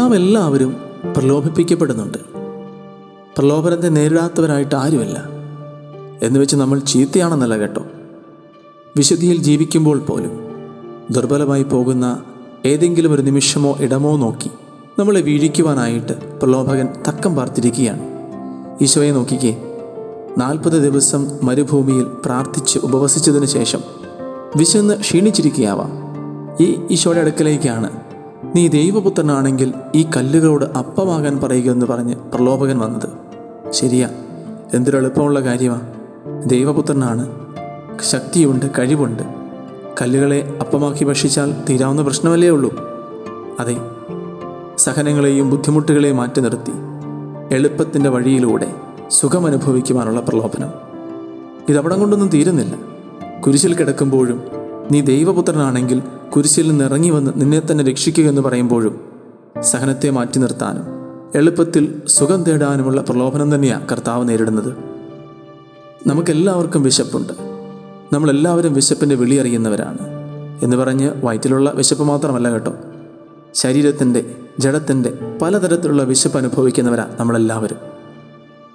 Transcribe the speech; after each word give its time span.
നാം 0.00 0.14
എല്ലാവരും 0.14 0.76
പ്രലോഭിപ്പിക്കപ്പെടുന്നുണ്ട്. 1.16 2.18
പ്രലോഭനത്തെ 3.38 3.88
നേരിടാത്തവരായിട്ട് 3.88 4.74
ആരുമല്ല. 4.74 5.28
എന്ന് 6.22 6.40
വെച്ച് 6.40 6.56
നമ്മൾ 6.56 6.78
ചീത്തയാണെന്നല്ല 6.78 7.58
കേട്ടോ. 7.58 7.86
വിശുദ്ധിയിൽ 8.96 9.36
ജീവിക്കുമ്പോൾ 9.42 9.98
പോലും 9.98 10.40
ദുർബലമായി 11.10 11.62
പോകുന്ന 11.62 12.22
ഏതെങ്കിലും 12.66 13.14
ഒരു 13.14 13.22
നിമിഷമോ 13.22 13.76
ഇടമോ 13.80 14.16
നോക്കി 14.16 14.50
നമ്മളെ 14.98 15.20
വീഴിക്കുവാനായിട്ട് 15.20 16.40
പ്രലോഭകൻ 16.40 16.88
തക്കം 17.08 17.36
പാർത്തിരിക്കുകയാണ്. 17.36 18.00
ഈശോയെ 18.82 19.12
നോക്കിക്കേ 19.12 19.56
നാൽപ്പത് 20.38 20.90
ദിവസം 20.90 21.30
മരുഭൂമിയിൽ 21.42 22.06
പ്രാർത്ഥിച്ച് 22.24 22.78
ഉപവസിച്ചതിന് 22.78 23.46
ശേഷം 23.46 23.80
വിശന്ന് 24.56 25.00
ക്ഷീണിച്ചിരിക്കുകയാവാം. 25.00 25.90
ഈ 26.60 26.80
ഈശോയുടെ 26.90 27.20
അടുക്കലേക്കാണ് 27.20 28.09
നീ 28.44 28.68
ദൈവപുത്രനാണെങ്കിൽ 28.68 29.74
ഈ 29.94 30.06
കല്ലുകളോട് 30.16 30.64
അപ്പമാകാൻ 30.64 31.40
പറയുക 31.40 31.70
എന്ന് 31.70 31.86
പറഞ്ഞ് 31.86 32.14
പ്രലോഭകൻ 32.14 32.78
വന്നത്. 32.78 33.08
ശരിയാ 33.70 34.08
എന്തൊരു 34.74 34.96
എളുപ്പമുള്ള 34.96 35.40
കാര്യമാണ് 35.40 35.94
ദൈവപുത്രനാണ്. 36.46 37.28
ശക്തിയുണ്ട് 38.02 38.66
കഴിവുണ്ട്. 38.78 39.22
കല്ലുകളെ 40.02 40.56
അപ്പമാക്കി 40.60 41.04
ഭക്ഷിച്ചാൽ 41.04 41.54
തീരാവുന്ന 41.68 42.02
പ്രശ്നമല്ലേ 42.02 42.48
ഉള്ളൂ. 42.48 42.76
അതെ 43.60 43.76
സഹനങ്ങളെയും 44.78 45.50
ബുദ്ധിമുട്ടുകളെയും 45.50 46.16
മാറ്റി 46.16 46.40
നിർത്തി. 46.40 46.72
എളുപ്പത്തിന്റെ 47.54 48.10
വഴിയിലൂടെ 48.10 48.74
സുഖമനുഭവിക്കുവാനുള്ള 49.08 50.20
പ്രലോഭനം. 50.20 50.68
ഇതവിടം 51.68 52.00
കൊണ്ടൊന്നും 52.00 52.28
തീരുന്നില്ല. 52.28 52.76
കുരിശിൽ 53.40 53.74
കിടക്കുമ്പോഴും 53.74 54.59
നീ 54.90 55.00
ദൈവപുത്രനാണെങ്കിൽ 55.00 56.02
കുരിശിൽ 56.36 56.70
നിന്ന് 56.70 56.84
ഇറങ്ങി 56.84 57.10
വന്ന് 57.10 57.30
നിന്നെ 57.36 57.62
തന്നെ 57.70 57.84
രക്ഷിക്കുക 57.84 58.24
എന്ന് 58.24 58.42
പറയുമ്പോഴും 58.42 59.00
സഹനത്തെ 59.60 60.10
മാറ്റി 60.10 60.38
നിർത്താനും 60.38 60.82
എളുപ്പത്തിൽ 61.34 62.02
സുഖം 62.06 62.42
തേടാനുമുള്ള 62.42 63.00
പ്രലോഭനം 63.00 63.54
തന്നെയാണ് 63.54 63.88
കർത്താവ് 63.88 64.28
നേരിടുന്നത്. 64.28 64.76
നമുക്കെല്ലാവർക്കും 66.06 66.82
വിശപ്പുണ്ട്. 66.82 67.32
നമ്മളെല്ലാവരും 68.12 68.74
വിശപ്പിന്റെ 68.74 69.14
വിളി 69.14 69.34
അറിയുന്നവരാണ് 69.34 69.98
എന്ന് 70.62 70.76
പറഞ്ഞ് 70.76 71.10
വയറ്റിലുള്ള 71.24 71.70
വിശപ്പ് 71.70 72.04
മാത്രമല്ല 72.04 72.50
കേട്ടോ. 72.50 72.74
ശരീരത്തിന്റെ 73.54 74.34
ജഡത്തിന്റെ 74.58 75.12
പലതരത്തിലുള്ള 75.42 76.02
വിശപ്പ് 76.02 76.38
അനുഭവിക്കുന്നവരാണ് 76.38 77.20
നമ്മളെല്ലാവരും. 77.20 77.76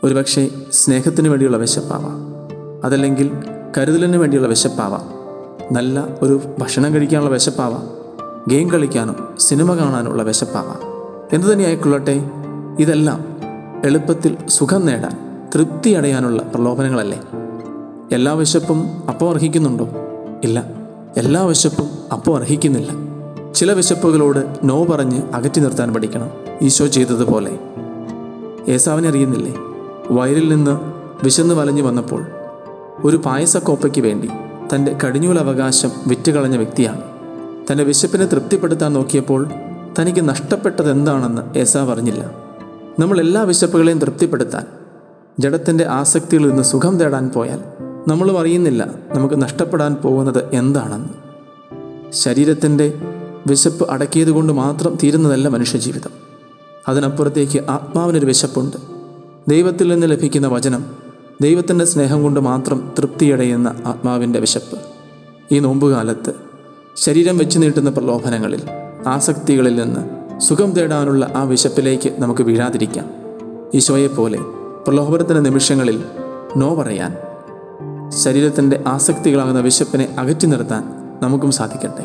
ഒരുപക്ഷെ 0.03 0.51
സ്നേഹത്തിന് 0.71 1.29
വേണ്ടിയുള്ള 1.29 1.57
വിശപ്പാവാം. 1.57 2.35
അതല്ലെങ്കിൽ 2.85 3.31
കരുതലിന് 3.77 4.17
വേണ്ടിയുള്ള 4.17 4.47
വിശപ്പാവാം. 4.47 5.14
നല്ല 5.71 6.07
ഒരു 6.21 6.41
ഭക്ഷണം 6.59 6.93
കഴിക്കാനുള്ള 6.93 7.31
വിശപ്പാവാം. 7.31 7.89
ഗെയിം 8.47 8.71
കളിക്കാനും 8.71 9.15
സിനിമ 9.39 9.75
കാണാനുള്ള 9.75 10.23
വിശപ്പാവാം. 10.23 10.79
എന്തു 11.33 11.47
തന്നെയായിക്കൊള്ളട്ടെ 11.47 12.29
ഇതെല്ലാം 12.79 13.25
എളുപ്പത്തിൽ 13.85 14.37
സുഖം 14.47 14.85
നേടാൻ 14.85 15.17
തൃപ്തി 15.55 15.89
അടയാനുള്ള 15.89 16.41
പ്രലോഭനങ്ങളല്ലേ? 16.41 17.21
എല്ലാ 18.11 18.33
വിശപ്പും 18.33 19.09
അപ്പോൾ 19.09 19.35
അർഹിക്കുന്നുണ്ടോ? 19.35 19.89
ഇല്ല. 20.43 20.63
എല്ലാ 21.17 21.43
വിശപ്പും 21.43 21.89
അപ്പോൾ 22.13 22.39
അർഹിക്കുന്നില്ല. 22.39 22.91
ചില 23.53 23.73
വിശപ്പുകളോട് 23.73 24.59
നോ 24.63 24.85
പറഞ്ഞ് 24.85 25.21
അകറ്റി 25.33 25.59
നിർത്താൻ 25.59 25.93
പഠിക്കണം. 25.93 26.29
ഈശോ 26.61 26.87
ചെയ്തതുപോലെ. 26.87 27.59
ഏസാവിനെ 28.67 29.09
അറിയുന്നില്ലേ? 29.09 29.55
വയലിൽ 30.11 30.55
നിന്ന് 30.55 30.79
വിശന്ന് 31.23 31.55
വലഞ്ഞു 31.55 31.81
വന്നപ്പോൾ 31.81 32.25
ഒരു 33.03 33.17
പായസക്കോപ്പയ്ക്ക് 33.17 34.01
വേണ്ടി 34.01 34.29
തന്റെ 34.73 34.97
കടിഞ്ഞൂലവകാശം 35.05 35.91
വിറ്റുകളഞ്ഞ 36.07 36.57
വ്യക്തിയാണ്. 36.57 37.01
തന്റെ 37.71 37.83
വിശപ്പിനെ 37.83 38.25
തൃപ്തിപ്പെടുത്താൻ 38.25 38.93
നോക്കിയപ്പോൾ 38.93 39.49
തനിക്ക് 39.99 40.29
നഷ്ടപ്പെട്ടത് 40.29 40.91
എന്താണെന്ന് 40.91 41.57
ഏസാവ് 41.57 41.91
അറിഞ്ഞില്ല 41.91 42.31
നമ്മൾ 42.99 43.19
എല്ലാ 43.19 43.41
വിശപ്പുകളെയും 43.41 43.99
തൃപ്തിപ്പെടുത്താൻ 43.99 44.65
ജഡത്തിന്റെ 45.39 45.85
ആസക്തിയിൽ 45.85 46.47
നിന്ന് 46.47 46.63
സുഖം 46.63 46.97
തേടാൻ 46.97 47.29
പോയാൽ 47.29 47.59
നമ്മളും 48.07 48.39
അറിയുന്നില്ല 48.39 48.89
നമുക്ക് 49.15 49.41
നഷ്ടപ്പെടാൻ 49.41 49.95
പോകുന്നത് 49.95 50.55
എന്താണെന്ന്. 50.55 51.09
ശരീരത്തിന്റെ 52.11 52.93
വിശപ്പ് 53.47 53.91
അടക്കിയത് 53.91 54.31
കൊണ്ട് 54.31 54.53
മാത്രം 54.53 54.97
തീരുന്നതല്ല 55.03 55.47
മനുഷ്യജീവിതം. 55.47 56.09
അതിനപ്പുറത്തേക്ക് 56.87 57.69
ആത്മാവിനൊരു 57.69 58.25
വിശപ്പുണ്ട്. 58.25 58.77
ദൈവത്തിൽ 59.47 59.91
നിന്ന് 59.91 60.11
ലഭിക്കുന്ന 60.11 60.47
വചനം 60.47 61.04
ദൈവത്തിന്റെ 61.41 61.85
സ്നേഹം 61.85 62.23
കൊണ്ട് 62.23 62.39
മാത്രം 62.39 62.91
തൃപ്തിയടയുന്ന 62.99 63.75
ആത്മാവിന്റെ 63.85 64.39
വിശപ്പ്. 64.39 64.77
ഈ 65.51 65.59
നോമ്പുകാലത്ത് 65.59 66.33
ശരീരം 66.95 67.37
വെച്ച് 67.37 67.59
നീട്ടുന്ന 67.59 67.89
പ്രലോഭനങ്ങളിൽ 67.89 68.61
ആസക്തികളിൽ 69.07 69.75
നിന്ന് 69.75 70.01
സുഖം 70.39 70.71
തേടാനുള്ള 70.71 71.31
ആ 71.35 71.43
വിശപ്പിലേക്ക് 71.43 72.15
നമുക്ക് 72.19 72.41
വീഴാതിരിക്കാം. 72.41 73.05
ഈശോയെപ്പോലെ 73.73 74.37
പ്രലോഭനത്തിന്റെ 74.87 75.41
നിമിഷങ്ങളിൽ 75.41 76.03
നോ 76.57 76.75
പറയാൻ 76.75 77.17
ശരീരത്തിന്റെ 78.09 78.83
ആസക്തികളാകുന്ന 78.87 79.59
വിശപ്പിനെ 79.59 80.15
അകറ്റി 80.19 80.45
നിർത്താൻ 80.45 80.83
നമുക്കും 81.21 81.51
സാധിക്കട്ടെ. 81.51 82.03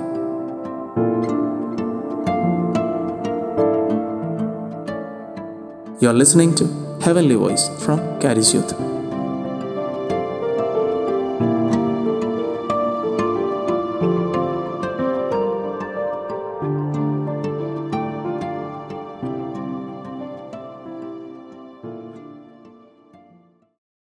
You 6.02 6.08
are 6.08 6.18
listening 6.18 6.60
to 6.60 6.64
heavenly 7.02 7.34
voice 7.34 7.80
from 7.80 7.98
Karis 8.24 8.56
Youth. 8.56 8.89